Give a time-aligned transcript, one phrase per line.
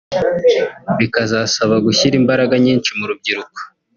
[0.97, 3.59] bikazasaba gushyira imbaraga nyinshi mu rubyiruko